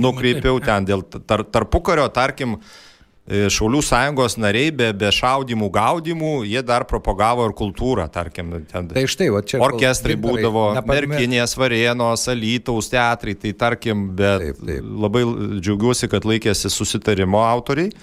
[0.00, 0.66] nukreipiau taip.
[0.72, 2.93] ten dėl tar, tarpukario, tarkim, E,
[3.24, 8.50] Šaulių sąjungos nariai be, be šaudimų, gaudimų, jie dar propagavo ir kultūrą, tarkim.
[8.68, 9.62] Ten, tai štai, va čia.
[9.64, 14.92] Orkestrai būdavo, Merkinės, Varėnos, Alytaus teatrai, tai tarkim, bet taip, taip.
[15.06, 15.24] labai
[15.56, 17.94] džiaugiuosi, kad laikėsi susitarimo autoriai.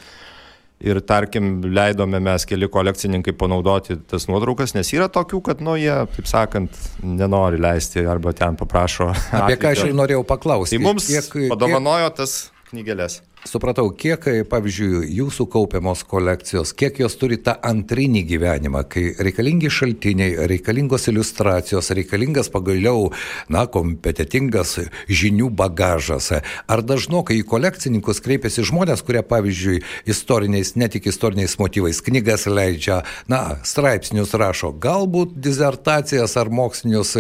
[0.82, 5.94] Ir tarkim, leidome mes keli kolekcininkai panaudoti tas nuotraukas, nes yra tokių, kad, nu, jie,
[6.16, 9.12] taip sakant, nenori leisti arba ten paprašo.
[9.44, 10.80] Apie ką aš ir norėjau paklausti.
[10.80, 12.24] Tai mums kiek, padovanojo kiek...
[12.24, 12.40] tas
[12.72, 13.22] knygelės.
[13.42, 20.36] Supratau, kiek, pavyzdžiui, jūsų kaupiamos kolekcijos, kiek jos turi tą antrinį gyvenimą, kai reikalingi šaltiniai,
[20.46, 23.08] reikalingos iliustracijos, reikalingas pagaliau,
[23.50, 24.76] na, kompetitingas
[25.10, 26.30] žinių bagažas.
[26.70, 29.82] Ar dažnokai į kolekcininkus kreipiasi žmonės, kurie, pavyzdžiui,
[30.14, 37.18] istoriniais, ne tik istoriniais motyvais, knygas leidžia, na, straipsnius rašo, galbūt disertacijas ar mokslinius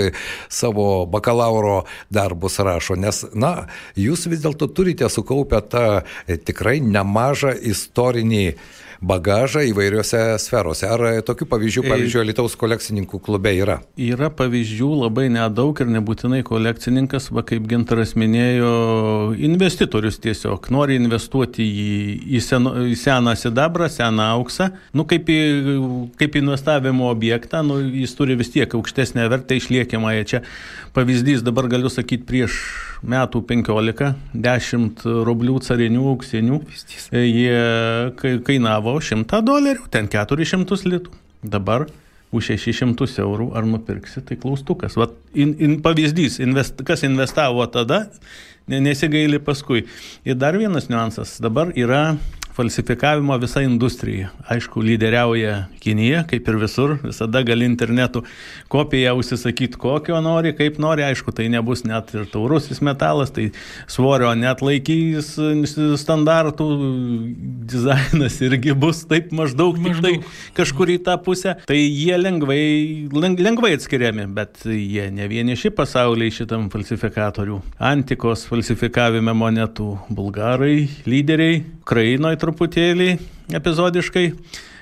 [0.53, 1.81] savo bakalauro
[2.13, 3.65] darbus rašo, nes, na,
[3.97, 6.03] jūs vis dėlto turite sukaupę tą E,
[6.45, 8.45] tikrai nemažą istorinį
[9.01, 10.85] bagažą įvairiose sferose.
[10.85, 13.79] Ar tokių pavyzdžių, pavyzdžiui, Lietuvos kolekcininkų klube yra?
[13.97, 18.73] Yra pavyzdžių labai nedaug ir nebūtinai kolekcininkas, va kaip Gintaras minėjo,
[19.41, 21.95] investitorius tiesiog nori investuoti į,
[22.37, 24.69] į, seno, į seną sidabrą, seną auksą.
[24.93, 25.41] Nu, kaip, į,
[26.21, 30.29] kaip investavimo objektą, nu, jis turi vis tiek aukštesnę vertę išliekiamąją.
[30.31, 30.45] Čia
[30.93, 32.61] pavyzdys dabar galiu sakyti prieš
[33.01, 36.59] metų 15, 10 rublių carinių auksinių.
[37.17, 41.13] Jie kainavo 100 dolerių, ten 400 litų.
[41.41, 41.87] Dabar
[42.31, 44.95] už 600 eurų ar nupirksi, tai klaustukas.
[44.99, 48.05] Vat, in, in, pavyzdys, invest, kas investavo tada,
[48.67, 49.85] nesigaili paskui.
[50.27, 51.39] Ir dar vienas niuansas.
[51.43, 52.15] Dabar yra
[52.55, 54.29] falsifikavimo visa industrija.
[54.51, 58.23] Aišku, lyderiauja Kinija, kaip ir visur, visada gali internetu
[58.71, 63.49] kopiją užsisakyti kokio nori, kaip nori, aišku, tai nebus net ir taurusis metalas, tai
[63.89, 65.33] svorio net laikys
[66.01, 66.67] standartų,
[67.71, 70.21] dizainas irgi bus taip maždaug, maždaug.
[70.21, 72.61] Tai kažkur į tą pusę, tai jie lengvai,
[73.13, 77.61] leng, lengvai atskiriami, bet jie ne vieniši pasaulyje šitam falsifikatorių.
[77.91, 83.15] Antikos falsifikavime monetų bulgarai, lyderiai, Ukrainoje truputėlį
[83.57, 84.31] epizodiškai.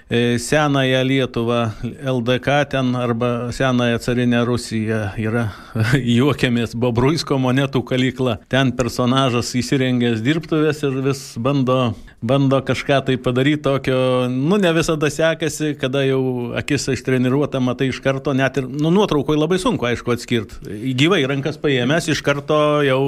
[0.09, 1.69] E, senąją Lietuvą,
[2.03, 5.43] LDK ten arba senąją carinę Rusiją yra
[6.17, 8.39] juokiamės Bobruisko monetų kalykla.
[8.49, 11.93] Ten personažas įsirengęs dirbtuvės ir vis bando,
[12.25, 13.99] bando kažką tai padaryti tokio,
[14.33, 16.23] nu ne visada sekasi, kada jau
[16.57, 20.57] akis ištreniruota, matai iš karto, net ir nu, nuotraukoje labai sunku, aišku, atskirti.
[20.97, 23.03] Gyvai rankas paėmęs, iš karto jau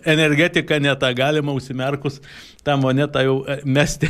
[0.00, 2.22] energetika netą galima užsimerkus
[2.64, 4.08] tą monetą jau mesti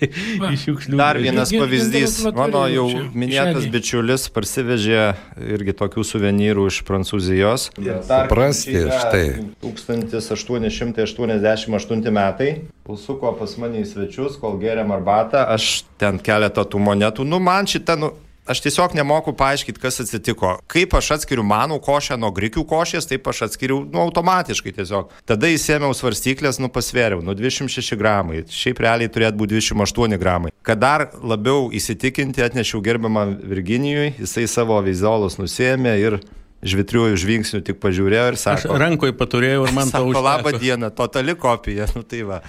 [0.00, 0.96] į šiukšlių.
[0.96, 5.14] Dar vienas pavyzdys pavyzdys, mano jau minėtas bičiulis parsivežė
[5.56, 7.62] irgi tokių suvenyrų iš Prancūzijos.
[7.74, 9.26] Suprasti, štai.
[9.64, 12.50] 1888 metai.
[12.84, 15.64] Užsuko pas mane į svečius, kol geriam arbatą, aš
[16.00, 18.12] ten keletą tų monetų, nu man šitą, nu,
[18.46, 20.54] aš tiesiog nemoku paaiškinti, kas atsitiko.
[20.70, 25.12] Kaip aš atskiriu manų košę nuo grikių košės, taip aš atskiriu, nu, automatiškai tiesiog.
[25.28, 28.44] Tada įsėmiau svarstyklės, nu, pasvėriau, nu, 26 gramai.
[28.50, 30.52] Šiaip realiai turėtų būti 28 gramai.
[30.66, 36.20] Kad dar labiau įsitikinti, atnešiau gerbiamą Virginijui, jisai savo vizolus nusėmė ir
[36.64, 38.72] žvitriųjų žvingsnių tik pažiūrėjau ir sako.
[38.72, 40.24] Aš rankoje paturėjau ir man to užteko.
[40.24, 42.40] Labą dieną, totali kopija, nu tai va.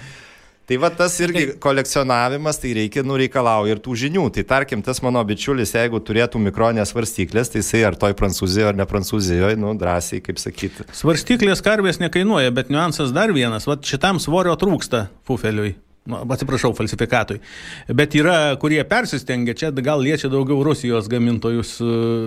[0.66, 4.24] Tai va tas irgi kolekcionavimas, tai reikia, nu reikalauja ir tų žinių.
[4.34, 8.80] Tai tarkim, tas mano bičiulis, jeigu turėtų mikronės svarstyklės, tai jisai ar toj Prancūzijoje, ar
[8.80, 10.88] ne Prancūzijoje, nu drąsiai, kaip sakyti.
[10.90, 13.70] Svarstyklės karvės nekainuoja, bet niuansas dar vienas.
[13.70, 15.76] Va šitam svorio trūksta pufeliui
[16.06, 17.40] nu, atsiprašau, falsifikatui.
[17.88, 21.76] Bet yra, kurie persistengia, čia gal liečia daugiau Rusijos gamintojus,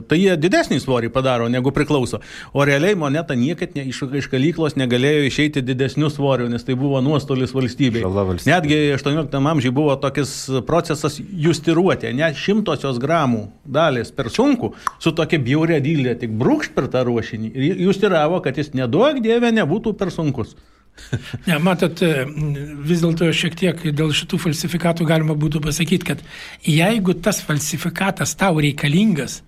[0.09, 2.21] tai jie didesnį svorį padaro negu priklauso.
[2.53, 7.01] O realiai moneta niekad ne, iš, iš kalyklos negalėjo išeiti didesnių svorių, nes tai buvo
[7.03, 8.03] nuostolis valstybei.
[8.03, 8.53] valstybė.
[8.53, 10.35] Netgi 18 amžiai buvo tokis
[10.67, 16.89] procesas justiruoti, net šimtosios gramų dalis per sunku, su tokia bjaurė dylė, tik brūkšt per
[16.91, 20.55] tą ruošinį ir justiravo, kad jis neduok dievė nebūtų per sunkus.
[21.47, 22.25] Ne, matot, e,
[22.85, 26.23] vis dėlto šiek tiek dėl šitų falsifikatų galima būtų pasakyti, kad
[26.65, 29.39] jeigu tas falsifikatas tau reikalingas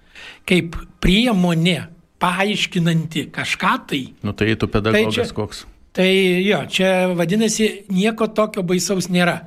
[0.50, 1.80] kaip priemonė
[2.22, 4.02] paaiškinanti kažką tai.
[4.26, 5.64] Nu tai tu pedagogas tai čia, koks.
[5.98, 6.12] Tai
[6.46, 9.40] jo, čia vadinasi, nieko tokio baisaus nėra.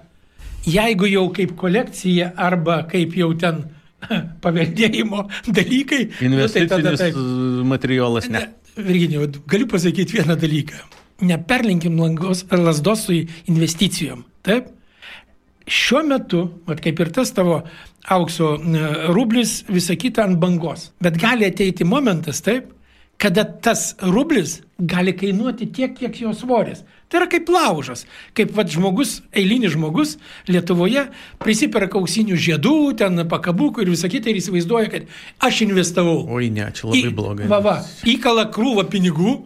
[0.69, 3.63] Jeigu jau kaip kolekcija arba kaip jau ten
[4.45, 6.03] paveldėjimo dalykai.
[6.25, 7.23] Investicinis nu, tai taip,
[7.71, 8.43] materialas, ne.
[8.43, 14.25] ne Virginijau, galiu pasakyti vieną dalyką neperlinkim langos, lasdos su investicijom.
[14.43, 14.71] Taip?
[15.65, 17.63] Šiuo metu, vat, kaip ir tas tavo
[18.13, 18.59] aukso
[19.15, 20.91] rublis, visa kita ant bangos.
[21.01, 22.75] Bet gali ateiti momentas, taip,
[23.17, 26.83] kada tas rublis gali kainuoti tiek, kiek jo svoris.
[27.09, 30.17] Tai yra kaip laužas, kaip vat, žmogus, eilinis žmogus
[30.51, 31.07] Lietuvoje
[31.41, 36.25] prisiperka ausinių žiedų, ten pakabukų ir visą kitą ir įsivaizduoja, kad aš investavau.
[36.35, 37.49] Oi ne, čia labai į, blogai.
[37.51, 37.77] Va, va,
[38.11, 39.37] įkala krūvą pinigų,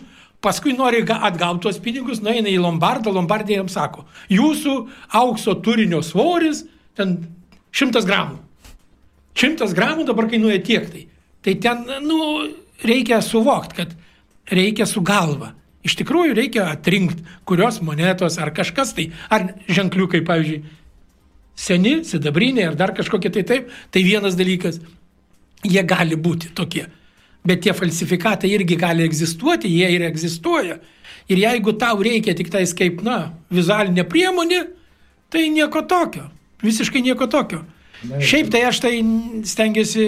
[0.44, 4.74] paskui nori atgauti tuos pinigus, nueina į Lombardą, Lombardė jam sako, jūsų
[5.18, 6.64] aukso turinio svoris
[6.98, 7.18] ten
[7.74, 8.38] šimtas gramų.
[9.38, 11.04] Šimtas gramų dabar kainuoja tiek tai.
[11.46, 12.18] Tai ten, nu,
[12.82, 13.94] reikia suvokti, kad
[14.50, 15.52] reikia su galva.
[15.86, 20.62] Iš tikrųjų reikia atrinkti, kurios monetos ar kažkas tai, ar ženkliukai, pavyzdžiui,
[21.58, 24.80] seni, sidabriniai ar dar kažkokie tai taip, tai vienas dalykas,
[25.66, 26.88] jie gali būti tokie.
[27.46, 30.78] Bet tie falsifikatai irgi gali egzistuoti, jie ir egzistuoja.
[31.28, 34.62] Ir jeigu tau reikia tik tais kaip, na, vizualinė priemonė,
[35.32, 36.26] tai nieko tokio.
[36.64, 37.62] Visiškai nieko tokio.
[37.98, 38.92] Šiaip tai aš tai
[39.48, 40.04] stengiuosi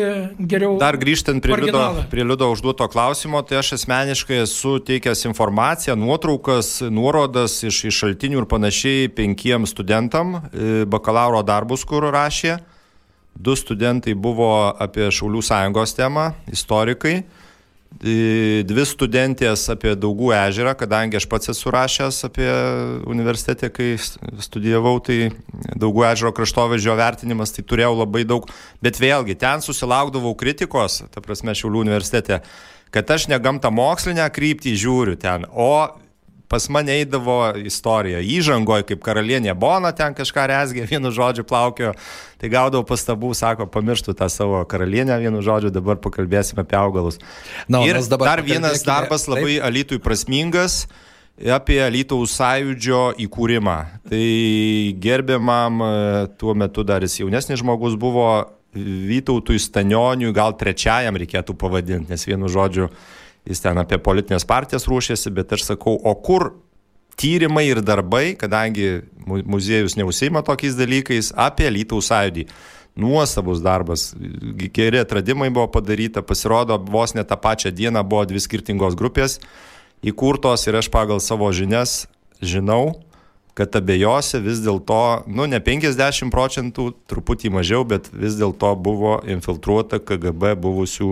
[0.46, 0.76] geriau.
[0.78, 6.76] Dar grįžtant prie Liudo, prie Liudo užduoto klausimo, tai aš asmeniškai esu teikęs informaciją, nuotraukas,
[6.86, 12.60] nuorodas iš, iš šaltinių ir panašiai penkiems studentam e, bakalauro darbus, kur rašė.
[13.34, 17.22] Du studentai buvo apie Šaulių sąjungos temą, istorikai.
[18.00, 22.46] Dvi studentės apie Daugų ežerą, kadangi aš pats esu rašęs apie
[23.10, 25.32] universitetę, kai studijavau, tai
[25.74, 28.46] Daugų ežero kraštovaizdžio vertinimas, tai turėjau labai daug,
[28.82, 32.40] bet vėlgi ten susilaukdavau kritikos, ta prasme, Šiaulių universitete,
[32.94, 35.90] kad aš ne gamtą mokslinę kryptį žiūriu ten, o
[36.50, 38.18] pas mane eidavo istorija.
[38.26, 41.92] Įžangoje, kaip karalienė Bona ten kažką resgė, vienu žodžiu plaukio,
[42.42, 47.20] tai gaudavau pastabų, sako, pamirštų tą savo karalienę, vienu žodžiu, dabar pakalbėsime apie augalus.
[47.70, 49.68] Na, Ir dar vienas darbas labai taip.
[49.70, 50.88] alitui prasmingas
[51.40, 53.76] apie Lytaus sąjūdžio įkūrimą.
[54.10, 54.26] Tai
[55.06, 58.26] gerbiamam, e, tuo metu dar jis jaunesnis žmogus buvo,
[58.74, 62.86] Vytautui Stanioniui, gal trečiajam reikėtų pavadinti, nes vienu žodžiu,
[63.48, 66.52] jis ten apie politinės partijas rūšėsi, bet aš sakau, o kur
[67.20, 72.46] tyrimai ir darbai, kadangi muziejus neužseima tokiais dalykais, apie Lytaus sąjūdį.
[73.00, 74.10] Nuostabus darbas,
[74.74, 79.38] geri atradimai buvo padaryta, pasirodo, vos ne tą pačią dieną buvo dvi skirtingos grupės
[80.02, 82.06] įkurtos ir aš pagal savo žinias
[82.40, 83.00] žinau,
[83.56, 90.00] kad abiejose vis dėlto, nu ne 50 procentų, truputį mažiau, bet vis dėlto buvo infiltruota
[90.00, 91.10] KGB buvusių,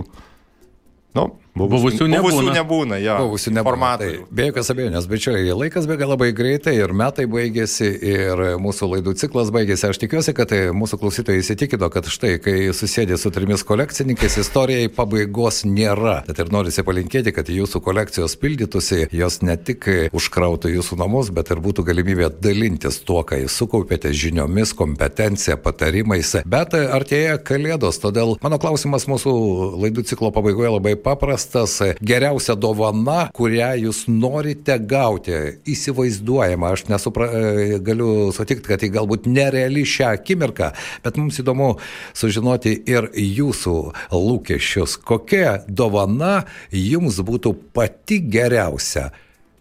[1.19, 1.27] nu,
[1.59, 2.23] Buvusių nebūna.
[2.23, 3.17] Buvusių nebūna, jo.
[3.25, 3.91] Buvusių nebūna.
[3.99, 9.15] Tai, be jokios abejonės, bičiuliai, laikas bėga labai greitai ir metai baigėsi ir mūsų laidų
[9.19, 9.89] ciklas baigėsi.
[9.89, 14.91] Aš tikiuosi, kad tai mūsų klausytojai įsitikino, kad štai, kai susėdė su trimis kolekcininkais, istorijai
[14.95, 16.21] pabaigos nėra.
[16.29, 21.51] Tad ir norisi palinkėti, kad jūsų kolekcijos pildytųsi, jos ne tik užkrautų jūsų namus, bet
[21.55, 26.37] ir būtų galimybė dalintis tuo, ką jūs sukaupėte žiniomis, kompetencija, patarimais.
[26.47, 29.35] Bet artėja kalėdos, todėl mano klausimas mūsų
[29.83, 35.37] laidų ciklo pabaigoje labai paprastas tas geriausia dovana, kurią jūs norite gauti,
[35.69, 36.73] įsivaizduojama.
[36.75, 40.71] Aš nesupra, e, galiu sutikti, kad tai galbūt nereali šią akimirką,
[41.05, 41.75] bet mums įdomu
[42.17, 43.77] sužinoti ir jūsų
[44.13, 44.99] lūkesčius.
[45.09, 49.11] Kokia dovana jums būtų pati geriausia,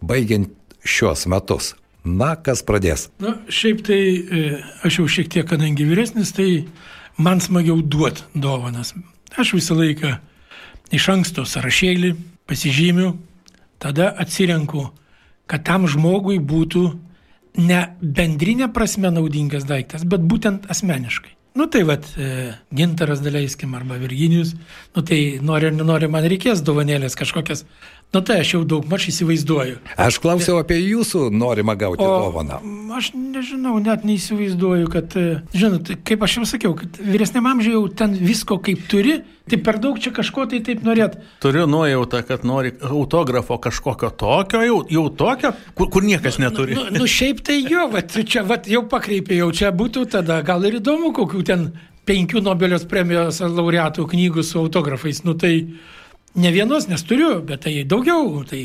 [0.00, 1.74] baigiant šios metus?
[2.08, 3.08] Na, kas pradės?
[3.20, 4.42] Na, šiaip tai e,
[4.86, 6.64] aš jau šiek tiek, kadangi vyresnis, tai
[7.20, 8.94] man smagiau duoti dovanas.
[9.36, 10.14] Aš visą laiką
[10.94, 12.14] iš anksto sąrašėlį,
[12.48, 13.12] pasižymiu,
[13.82, 14.88] tada atsirenku,
[15.48, 16.84] kad tam žmogui būtų
[17.58, 21.34] ne bendrinė prasme naudingas daiktas, bet būtent asmeniškai.
[21.58, 24.52] Nu tai vad, e, gintaras daleiskim arba Virginijus,
[24.94, 27.64] nu tai nori ar nenori, man reikės dovanėlės kažkokias
[28.08, 29.74] Nu tai aš jau daug maž įsivaizduoju.
[30.00, 32.56] Aš klausiau apie jūsų norimą gauti o, dovaną.
[32.96, 37.82] Aš nežinau, net neįsivaizduoju, kad, e, žinot, kaip aš jau sakiau, kad vyresniam amžiui jau
[38.00, 41.18] ten visko kaip turi, tai per daug čia kažko tai taip norėt.
[41.44, 46.80] Turiu nuojautą, kad nori autografo kažkokio tokio, jau, jau tokio, kur, kur niekas nu, neturi.
[46.80, 50.40] Nu, nu, nu šiaip tai jo, vat, čia vat, jau pakreipė, jau čia būtų tada
[50.48, 51.68] gal ir įdomu, kokių ten
[52.08, 55.26] penkių Nobelio premijos laureatų knygų su autografais.
[55.28, 55.52] Nu tai
[56.36, 58.42] Ne vienos, nes turiu, bet tai daugiau.
[58.46, 58.58] Tai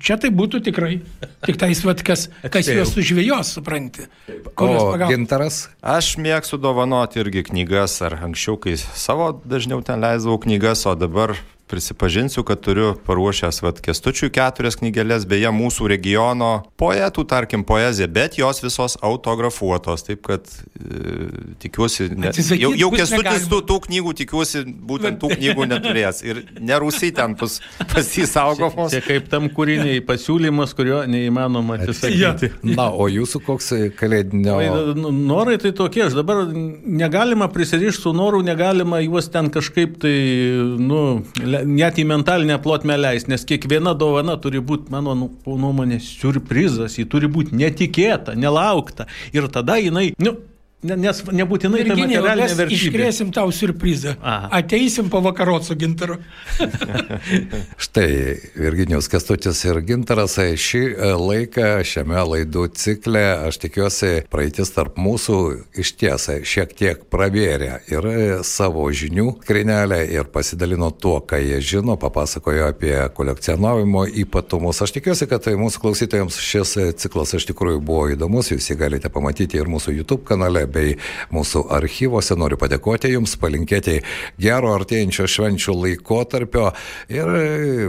[0.00, 0.94] čia tai būtų tikrai.
[1.44, 4.08] Tik tais, vat, kas, kas juos sužvėjos, supranti.
[4.56, 5.66] O gintaras?
[5.84, 11.36] Aš mėgstu dovanoti irgi knygas, ar anksčiau, kai savo dažniau ten leisdavau knygas, o dabar
[11.66, 16.50] prisipažinsiu, kad turiu paruošęs vat kestučių keturias knygelės, beje, mūsų regiono
[16.80, 21.30] poetų, tarkim, poezija, bet jos visos autografuotos, taip kad e,
[21.62, 27.14] tikiuosi, ne, jau, jau kestutis tų, tų knygų tikiuosi, būtent tų knygų neturės ir nerusiai
[27.16, 27.56] ten pas,
[27.94, 28.92] pasisaugomos.
[28.94, 32.52] Tai kaip tam kūriniai pasiūlymas, kurio neįmanoma atsisakyti.
[32.74, 34.58] Na, o jūsų koks kalėdinio?
[34.98, 40.14] Nu, norai tai tokie, aš dabar negalima prisirišti su noru, negalima juos ten kažkaip tai,
[40.80, 41.02] nu,
[41.66, 47.06] net į mentalinę plotmę leis, nes kiekviena dovana turi būti, mano nu, nuomonė, surprizas, ji
[47.10, 49.06] turi būti netikėta, nelaukta.
[49.36, 50.36] Ir tada jinai, nu,
[50.84, 52.76] Nes nebūtinai tai materialinė vertybė.
[52.76, 54.18] Iškrėsim tau surprizą.
[54.20, 54.50] Aha.
[54.60, 56.18] Ateisim pavakarot su gintaru.
[57.86, 58.08] Štai
[58.52, 65.38] Virginijos Kestutis ir gintaras šį e, laiką šiame laidų cikle, aš tikiuosi, praeitis tarp mūsų
[65.80, 68.10] iš tiesą šiek tiek pravėrė ir
[68.44, 74.82] savo žinių krinelę ir pasidalino tuo, ką jie žino, papasakojo apie kolekcionavimo ypatumus.
[74.84, 79.56] Aš tikiuosi, kad mūsų klausytojams šis ciklas iš tikrųjų buvo įdomus, jūs jį galite pamatyti
[79.56, 80.96] ir mūsų YouTube kanale bei
[81.34, 82.36] mūsų archyvose.
[82.38, 84.00] Noriu padėkoti Jums, palinkėti
[84.40, 86.70] gero artėjančio švenčių laikotarpio
[87.12, 87.30] ir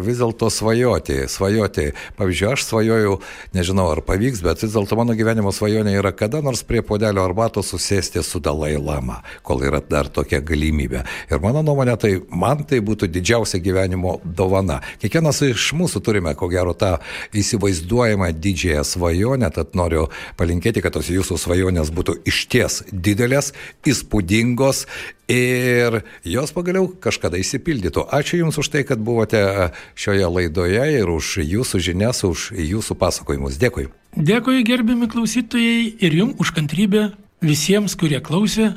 [0.06, 1.24] vis dėlto svajoti.
[1.32, 1.90] Svajoti.
[2.20, 3.20] Pavyzdžiui, aš svajoju,
[3.56, 7.72] nežinau ar pavyks, bet vis dėlto mano gyvenimo svajonė yra kada nors prie podelio arbatos
[7.74, 11.04] susėsti su Dalai Lama, kol yra dar tokia galimybė.
[11.32, 14.82] Ir mano nuomonė, tai man tai būtų didžiausia gyvenimo dovana.
[15.02, 16.96] Kiekvienas iš mūsų turime, ko gero, tą
[17.36, 20.08] įsivaizduojamą didžiąją svajonę, tad noriu
[20.40, 23.52] palinkėti, kad tos jūsų svajonės būtų išties didelės,
[23.88, 24.86] įspūdingos
[25.32, 28.06] ir jos pagaliau kažkada įsipildytų.
[28.14, 33.60] Ačiū Jums už tai, kad buvote šioje laidoje ir už Jūsų žinias, už Jūsų pasakojimus.
[33.62, 33.90] Dėkui.
[34.16, 37.10] Dėkui, gerbiami klausytojai, ir Jums už kantrybę
[37.46, 38.74] visiems, kurie klausė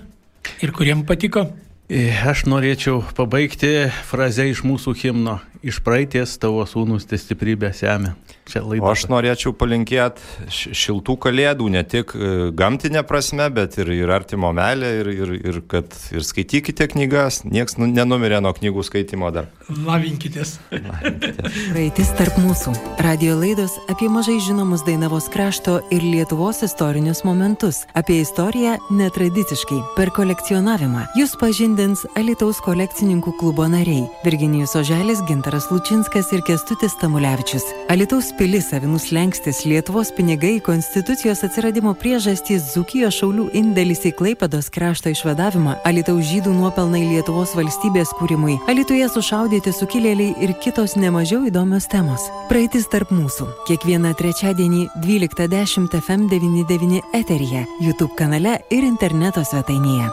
[0.62, 1.48] ir kuriems patiko.
[1.88, 5.38] E, aš norėčiau pabaigti frazę iš mūsų himno.
[5.62, 8.14] Iš praeities tavo sūnus te stiprybę semia
[8.48, 8.88] čia laida.
[8.90, 14.90] Aš norėčiau palinkėti šiltų kalėdų, ne tik e, gamtinė prasme, bet ir, ir artimo melė,
[15.02, 19.50] ir, ir, ir kad ir skaitykite knygas, nieks nu, nenumirė nuo knygų skaitimo dar.
[19.68, 20.56] Lavinkitės.
[20.72, 22.74] Praeitis tarp mūsų.
[23.04, 27.84] Radio laidos apie mažai žinomus Dainavos krašto ir Lietuvos istorinius momentus.
[27.98, 31.08] Apie istoriją netradiciškai, per kolekcionavimą.
[31.18, 37.62] Jūs pažindins Alitaus kolekcininkų klubo nariai Virginijus Oželis, Gintaras Lučinskas ir Kestutis Tamulevičius.
[37.88, 45.08] Alitaus pilis avinus lenkstis Lietuvos pinigai konstitucijos atsiradimo priežastys Zukijos šaulių indėlis į Klaipados krašto
[45.08, 52.28] išvadavimą, Alitaus žydų nuopelnai Lietuvos valstybės kūrimui, Alitoje sušaudyti sukilėliai ir kitos nemažiau įdomios temos.
[52.52, 53.48] Praeitis tarp mūsų.
[53.70, 60.12] Kiekvieną trečiadienį 12.10 FM99 eteryje, YouTube kanale ir interneto svetainėje.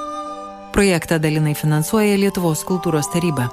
[0.72, 3.52] Projektą dalinai finansuoja Lietuvos kultūros taryba.